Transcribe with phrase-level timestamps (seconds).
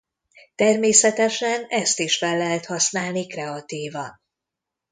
[0.55, 4.21] Természetesen ezt is fel lehet használni kreatívan.